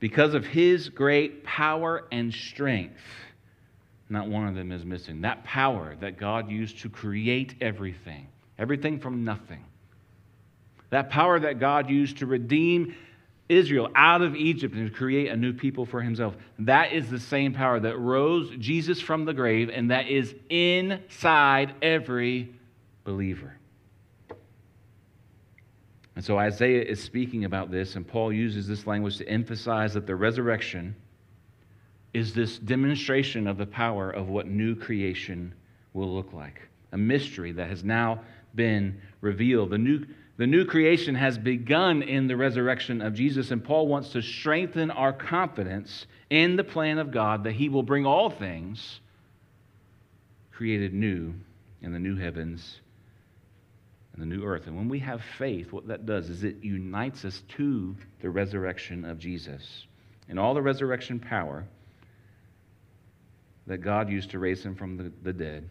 [0.00, 3.00] Because of his great power and strength,
[4.08, 5.22] not one of them is missing.
[5.22, 9.64] That power that God used to create everything, everything from nothing.
[10.90, 12.94] That power that God used to redeem
[13.48, 16.36] Israel out of Egypt and to create a new people for himself.
[16.60, 21.74] That is the same power that rose Jesus from the grave, and that is inside
[21.82, 22.54] every
[23.04, 23.56] believer.
[26.16, 30.06] And so Isaiah is speaking about this, and Paul uses this language to emphasize that
[30.06, 30.96] the resurrection
[32.14, 35.54] is this demonstration of the power of what new creation
[35.92, 36.60] will look like.
[36.92, 38.20] A mystery that has now
[38.54, 39.70] been revealed.
[39.70, 40.06] The new
[40.38, 44.90] the new creation has begun in the resurrection of Jesus, and Paul wants to strengthen
[44.90, 49.00] our confidence in the plan of God that he will bring all things
[50.52, 51.32] created new
[51.80, 52.80] in the new heavens
[54.12, 54.66] and the new earth.
[54.66, 59.04] And when we have faith, what that does is it unites us to the resurrection
[59.04, 59.86] of Jesus.
[60.28, 61.66] And all the resurrection power
[63.66, 65.68] that God used to raise him from the, the dead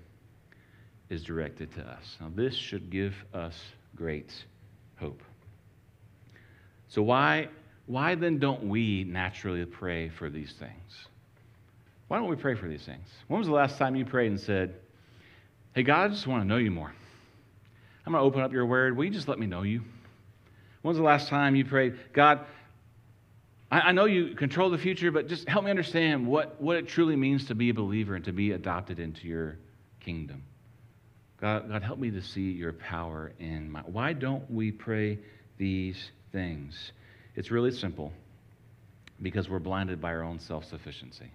[1.09, 2.17] is directed to us.
[2.19, 3.55] Now, this should give us
[3.95, 4.33] great
[4.97, 5.21] hope.
[6.87, 7.49] So, why,
[7.85, 11.07] why then don't we naturally pray for these things?
[12.07, 13.07] Why don't we pray for these things?
[13.27, 14.75] When was the last time you prayed and said,
[15.73, 16.93] Hey, God, I just want to know you more?
[18.05, 18.95] I'm going to open up your word.
[18.95, 19.81] Will you just let me know you?
[20.81, 22.41] When was the last time you prayed, God,
[23.81, 27.15] I, know you control the future, but just help me understand what, what it truly
[27.15, 29.57] means to be a believer and to be adopted into your
[29.99, 30.43] kingdom.
[31.41, 33.81] God, God, help me to see your power in my.
[33.81, 35.19] Why don't we pray
[35.57, 36.91] these things?
[37.35, 38.13] It's really simple
[39.21, 41.31] because we're blinded by our own self sufficiency.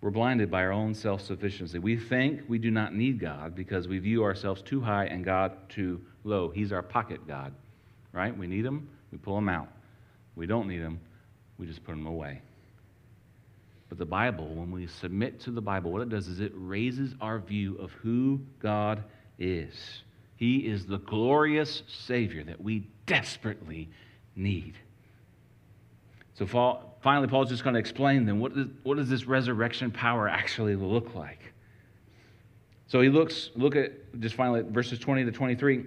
[0.00, 1.78] We're blinded by our own self sufficiency.
[1.78, 5.56] We think we do not need God because we view ourselves too high and God
[5.68, 6.50] too low.
[6.50, 7.52] He's our pocket God,
[8.12, 8.36] right?
[8.36, 9.68] We need Him, we pull Him out.
[10.38, 11.00] We don't need them,
[11.58, 12.40] we just put them away.
[13.88, 17.14] But the Bible, when we submit to the Bible, what it does is it raises
[17.20, 19.02] our view of who God
[19.38, 20.02] is.
[20.36, 23.88] He is the glorious Savior that we desperately
[24.36, 24.74] need.
[26.34, 26.46] So
[27.02, 30.76] finally, Paul's just going to explain then what, is, what does this resurrection power actually
[30.76, 31.52] look like?
[32.86, 35.86] So he looks, look at just finally verses 20 to 23.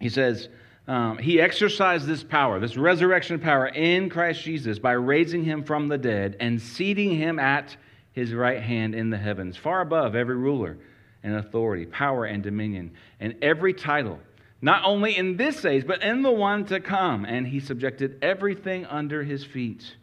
[0.00, 0.50] He says,
[0.90, 5.86] um, He exercised this power, this resurrection power in Christ Jesus by raising him from
[5.86, 7.76] the dead and seating him at
[8.12, 10.76] his right hand in the heavens, far above every ruler
[11.22, 14.18] and authority, power and dominion, and every title
[14.62, 17.24] not only in this age, but in the one to come.
[17.24, 19.94] And he subjected everything under his feet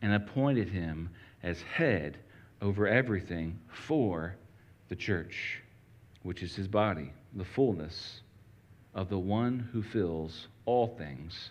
[0.00, 1.10] and appointed him
[1.42, 2.16] as head
[2.60, 4.36] over everything for
[4.88, 5.60] the church,
[6.22, 8.22] which is his body, the fullness
[8.94, 11.50] of the one who fills all things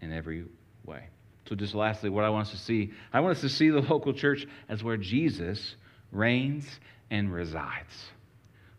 [0.00, 0.44] in every
[0.84, 1.04] way.
[1.48, 3.80] So, just lastly, what I want us to see I want us to see the
[3.80, 5.76] local church as where Jesus
[6.12, 6.66] reigns
[7.10, 7.94] and resides.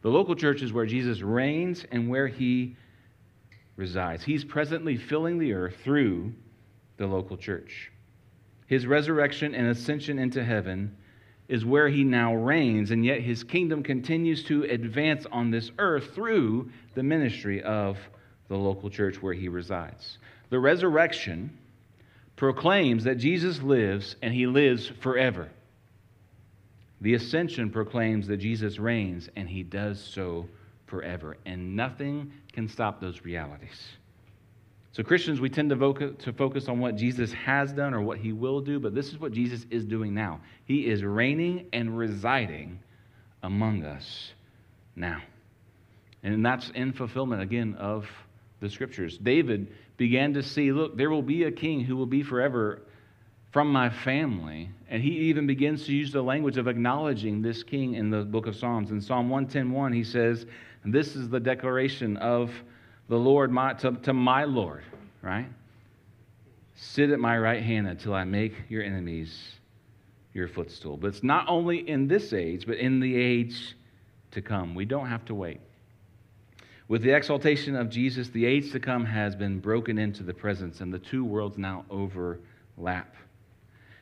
[0.02, 2.76] The local church is where Jesus reigns and where he
[3.76, 4.24] resides.
[4.24, 6.34] He's presently filling the earth through
[6.98, 7.92] the local church.
[8.68, 10.96] His resurrection and ascension into heaven
[11.50, 16.14] is where he now reigns, and yet his kingdom continues to advance on this earth
[16.14, 17.98] through the ministry of
[18.48, 20.20] the local church where he resides.
[20.52, 21.58] The resurrection
[22.36, 25.50] proclaims that Jesus lives and he lives forever.
[27.02, 30.48] The ascension proclaims that Jesus reigns and he does so
[30.86, 33.98] forever, and nothing can stop those realities.
[34.92, 38.18] So, Christians, we tend to focus, to focus on what Jesus has done or what
[38.18, 40.42] he will do, but this is what Jesus is doing now.
[40.66, 42.80] He is reigning and residing
[43.44, 44.34] among us
[44.96, 45.22] now.
[46.24, 48.08] And that's in fulfillment, again, of
[48.62, 49.18] the scriptures.
[49.18, 52.82] David began to see look, there will be a king who will be forever
[53.52, 54.70] from my family.
[54.90, 58.48] And he even begins to use the language of acknowledging this king in the book
[58.48, 58.92] of Psalms.
[58.92, 60.46] In Psalm 110:1, he says,
[60.86, 62.52] this is the declaration of
[63.10, 64.84] the Lord my, to, to my Lord,
[65.22, 65.48] right?
[66.76, 69.56] Sit at my right hand until I make your enemies
[70.34, 70.96] your footstool.
[70.96, 73.76] But it's not only in this age, but in the age
[74.32, 74.76] to come.
[74.76, 75.60] We don't have to wait.
[76.88, 80.82] With the exaltation of Jesus, the age to come has been broken into the presence,
[80.82, 83.16] and the two worlds now overlap.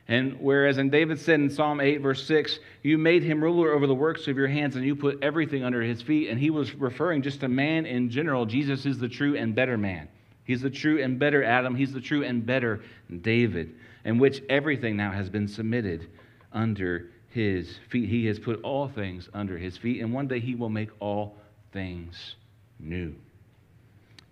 [0.08, 3.86] And whereas in David said in Psalm 8, verse 6, you made him ruler over
[3.86, 6.74] the works of your hands and you put everything under his feet, and he was
[6.74, 10.08] referring just to man in general, Jesus is the true and better man.
[10.44, 11.74] He's the true and better Adam.
[11.74, 12.80] He's the true and better
[13.20, 13.74] David,
[14.06, 16.08] in which everything now has been submitted
[16.54, 18.08] under his feet.
[18.08, 21.36] He has put all things under his feet, and one day he will make all
[21.74, 22.36] things
[22.80, 23.14] new.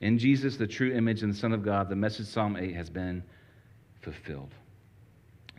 [0.01, 2.89] In Jesus, the true image and the Son of God, the message Psalm 8 has
[2.89, 3.23] been
[4.01, 4.55] fulfilled.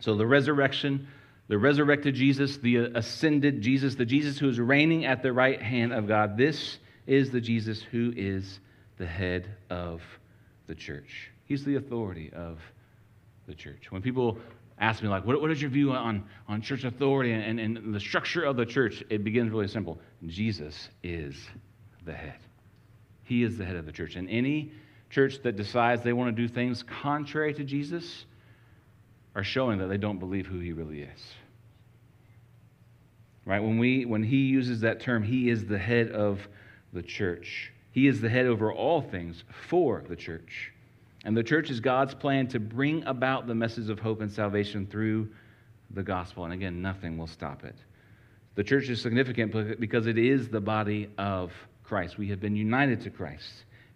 [0.00, 1.08] So the resurrection,
[1.48, 5.92] the resurrected Jesus, the ascended Jesus, the Jesus who is reigning at the right hand
[5.92, 8.60] of God, this is the Jesus who is
[8.98, 10.02] the head of
[10.66, 11.30] the church.
[11.46, 12.58] He's the authority of
[13.46, 13.90] the church.
[13.90, 14.38] When people
[14.78, 17.94] ask me, like, what, what is your view on, on church authority and, and, and
[17.94, 19.02] the structure of the church?
[19.08, 19.98] It begins really simple.
[20.26, 21.34] Jesus is
[22.04, 22.38] the head.
[23.24, 24.16] He is the head of the church.
[24.16, 24.72] And any
[25.10, 28.26] church that decides they want to do things contrary to Jesus,
[29.38, 31.32] are showing that they don't believe who he really is.
[33.44, 33.62] Right?
[33.62, 36.40] When, we, when he uses that term, he is the head of
[36.92, 37.72] the church.
[37.92, 40.72] He is the head over all things for the church.
[41.24, 44.88] And the church is God's plan to bring about the message of hope and salvation
[44.88, 45.28] through
[45.92, 46.42] the gospel.
[46.42, 47.76] And again, nothing will stop it.
[48.56, 51.52] The church is significant because it is the body of
[51.84, 52.18] Christ.
[52.18, 53.52] We have been united to Christ.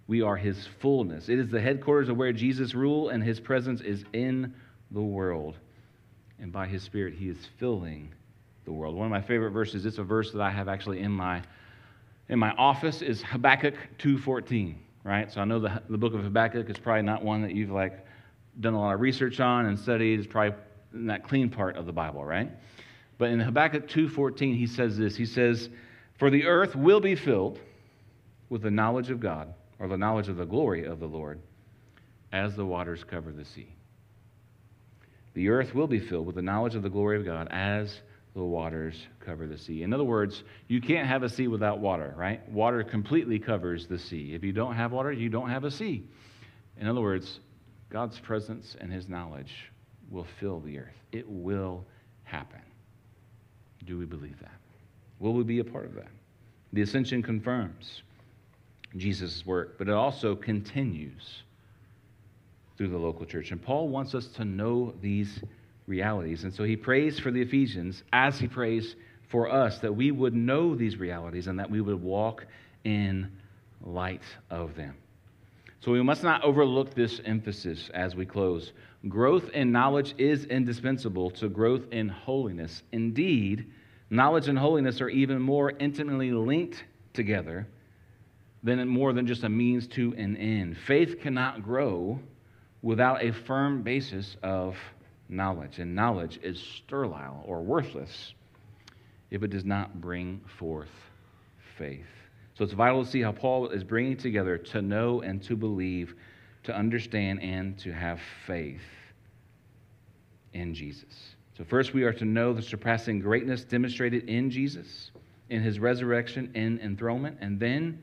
[0.06, 1.28] We are his fullness.
[1.28, 4.54] It is the headquarters of where Jesus rule and his presence is in
[4.92, 5.56] the world.
[6.38, 8.12] And by his Spirit, he is filling
[8.64, 8.94] the world.
[8.94, 11.42] One of my favorite verses, it's a verse that I have actually in my,
[12.28, 14.74] in my office, is Habakkuk 2.14,
[15.04, 15.32] right?
[15.32, 18.06] So I know the, the book of Habakkuk is probably not one that you've like
[18.60, 20.18] done a lot of research on and studied.
[20.18, 20.56] It's probably
[20.92, 22.50] that clean part of the Bible, right?
[23.18, 25.16] But in Habakkuk 2.14, he says this.
[25.16, 25.68] He says,
[26.18, 27.58] For the earth will be filled
[28.48, 31.40] with the knowledge of God, or the knowledge of the glory of the Lord,
[32.32, 33.74] as the waters cover the sea.
[35.34, 38.00] The earth will be filled with the knowledge of the glory of God as
[38.34, 39.82] the waters cover the sea.
[39.82, 42.46] In other words, you can't have a sea without water, right?
[42.50, 44.34] Water completely covers the sea.
[44.34, 46.04] If you don't have water, you don't have a sea.
[46.78, 47.40] In other words,
[47.90, 49.70] God's presence and his knowledge
[50.10, 50.96] will fill the earth.
[51.12, 51.84] It will
[52.24, 52.60] happen.
[53.84, 54.54] Do we believe that?
[55.18, 56.08] Will we be a part of that?
[56.72, 58.02] The ascension confirms
[58.96, 61.42] Jesus' work, but it also continues
[62.82, 63.52] through the local church.
[63.52, 65.40] And Paul wants us to know these
[65.86, 66.42] realities.
[66.42, 68.96] And so he prays for the Ephesians as he prays
[69.28, 72.44] for us that we would know these realities and that we would walk
[72.82, 73.30] in
[73.82, 74.96] light of them.
[75.78, 78.72] So we must not overlook this emphasis as we close.
[79.08, 82.82] Growth in knowledge is indispensable to growth in holiness.
[82.90, 83.70] Indeed,
[84.10, 87.68] knowledge and holiness are even more intimately linked together
[88.64, 90.78] than more than just a means to an end.
[90.78, 92.18] Faith cannot grow
[92.82, 94.76] without a firm basis of
[95.28, 98.34] knowledge, and knowledge is sterile or worthless
[99.30, 100.90] if it does not bring forth
[101.78, 102.06] faith.
[102.54, 106.14] So it's vital to see how Paul is bringing together to know and to believe,
[106.64, 108.82] to understand and to have faith
[110.52, 111.34] in Jesus.
[111.56, 115.10] So, first, we are to know the surpassing greatness demonstrated in Jesus,
[115.48, 118.02] in his resurrection and enthronement, and then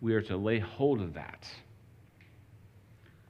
[0.00, 1.48] we are to lay hold of that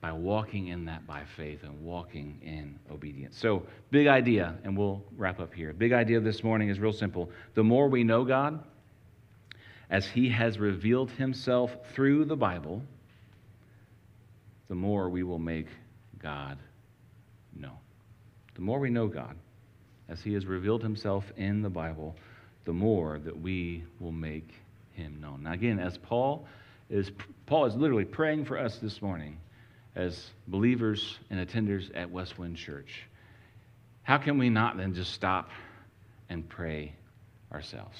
[0.00, 3.38] by walking in that by faith and walking in obedience.
[3.38, 5.72] So, big idea, and we'll wrap up here.
[5.74, 7.30] Big idea this morning is real simple.
[7.54, 8.64] The more we know God,
[9.90, 12.82] as He has revealed Himself through the Bible,
[14.68, 15.66] the more we will make
[16.18, 16.58] God
[17.54, 17.76] known.
[18.54, 19.36] The more we know God,
[20.08, 22.16] as He has revealed Himself in the Bible,
[22.64, 24.48] the more that we will make
[24.92, 25.42] Him known.
[25.42, 26.46] Now, again, as Paul
[26.88, 27.10] is,
[27.44, 29.36] Paul is literally praying for us this morning
[29.94, 33.02] as believers and attenders at Westwind Church.
[34.02, 35.50] How can we not then just stop
[36.28, 36.94] and pray
[37.52, 37.98] ourselves?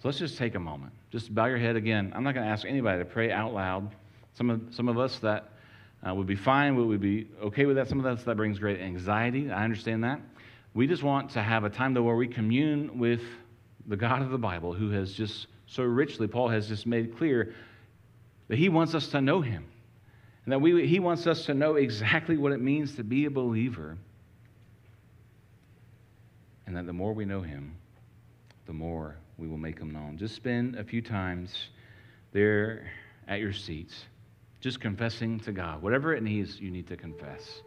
[0.00, 0.92] So let's just take a moment.
[1.10, 2.12] Just bow your head again.
[2.14, 3.94] I'm not going to ask anybody to pray out loud.
[4.34, 5.50] Some of, some of us that
[6.06, 7.88] uh, would be fine, we would be okay with that.
[7.88, 9.50] Some of us that brings great anxiety.
[9.50, 10.20] I understand that.
[10.74, 13.22] We just want to have a time though where we commune with
[13.86, 17.54] the God of the Bible who has just so richly, Paul has just made clear
[18.48, 19.66] that he wants us to know him.
[20.46, 23.30] And that we, he wants us to know exactly what it means to be a
[23.30, 23.98] believer.
[26.66, 27.74] And that the more we know him,
[28.66, 30.16] the more we will make him known.
[30.16, 31.52] Just spend a few times
[32.32, 32.88] there
[33.26, 34.04] at your seats,
[34.60, 35.82] just confessing to God.
[35.82, 37.62] Whatever it needs, you need to confess.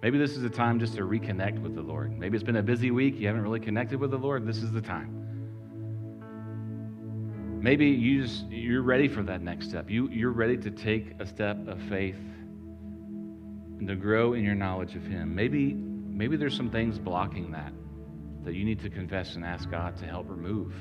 [0.00, 2.16] Maybe this is a time just to reconnect with the Lord.
[2.16, 4.46] Maybe it's been a busy week, you haven't really connected with the Lord.
[4.46, 5.39] This is the time.
[7.60, 9.90] Maybe you just, you're ready for that next step.
[9.90, 12.16] You, you're ready to take a step of faith
[13.78, 15.34] and to grow in your knowledge of Him.
[15.34, 17.72] Maybe, maybe there's some things blocking that
[18.44, 20.72] that you need to confess and ask God to help remove.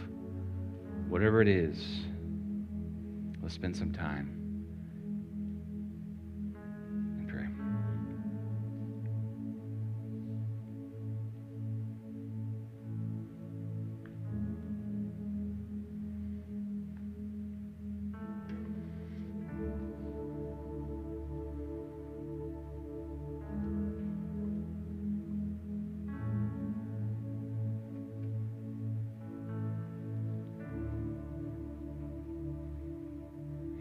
[1.09, 1.77] Whatever it is,
[3.41, 4.38] let's spend some time.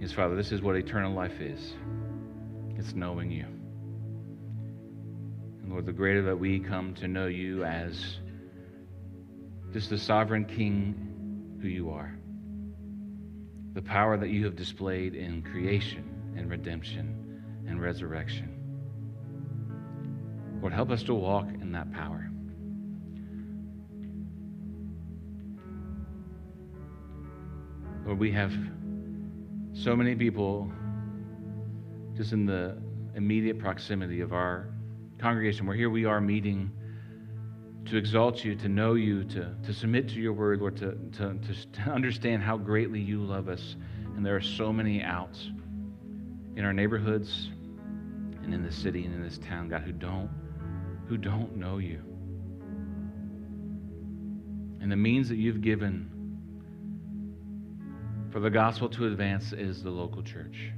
[0.01, 1.75] Yes, Father, this is what eternal life is
[2.77, 3.45] it's knowing you.
[5.63, 8.19] And Lord, the greater that we come to know you as
[9.73, 12.17] just the sovereign King who you are,
[13.73, 16.05] the power that you have displayed in creation
[16.37, 18.55] and redemption and resurrection.
[20.61, 22.31] Lord, help us to walk in that power.
[28.07, 28.53] Lord, we have
[29.79, 30.71] so many people
[32.17, 32.77] just in the
[33.15, 34.71] immediate proximity of our
[35.19, 36.73] congregation, where here we are meeting
[37.85, 41.39] to exalt you, to know you, to, to submit to your word, Lord, to, to,
[41.85, 43.77] to understand how greatly you love us.
[44.17, 45.51] And there are so many outs
[46.57, 47.51] in our neighborhoods
[48.43, 50.29] and in the city and in this town, God, who don't,
[51.07, 52.03] who don't know you.
[54.81, 56.11] And the means that you've given
[58.31, 60.73] for the gospel to advance is the local church.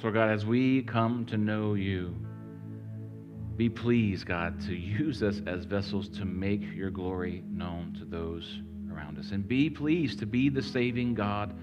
[0.00, 2.14] So, God, as we come to know you,
[3.56, 8.60] be pleased, God, to use us as vessels to make your glory known to those
[8.92, 9.30] around us.
[9.32, 11.54] And be pleased to be the saving God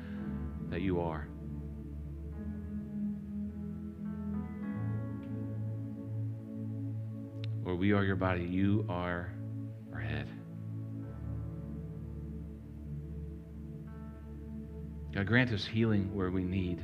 [0.70, 1.28] that you are.
[7.64, 8.44] Lord, we are your body.
[8.44, 9.35] You are
[15.16, 16.84] God, grant us healing where we need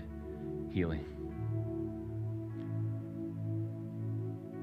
[0.71, 1.05] healing.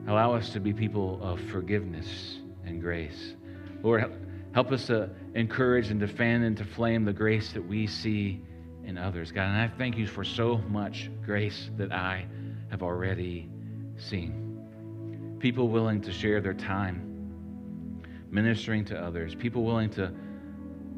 [0.09, 3.35] Allow us to be people of forgiveness and grace.
[3.83, 4.11] Lord,
[4.53, 8.41] help us to encourage and to fan to flame the grace that we see
[8.85, 9.33] in others.
[9.33, 12.25] God, and I thank you for so much grace that I
[12.71, 13.51] have already
[13.99, 15.37] seen.
[15.41, 17.05] People willing to share their time
[18.31, 20.11] ministering to others, people willing to,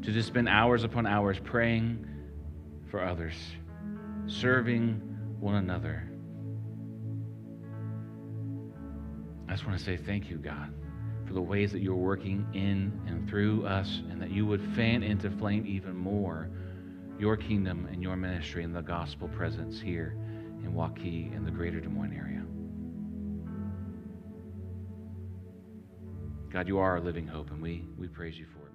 [0.02, 2.06] to just spend hours upon hours praying
[2.90, 3.34] for others,
[4.26, 5.00] serving
[5.38, 6.08] one another.
[9.48, 10.72] I just want to say thank you, God,
[11.26, 15.02] for the ways that you're working in and through us, and that you would fan
[15.02, 16.50] into flame even more
[17.18, 20.16] your kingdom and your ministry and the gospel presence here
[20.64, 22.42] in Waukee and the greater Des Moines area.
[26.50, 28.69] God, you are our living hope, and we, we praise you for it.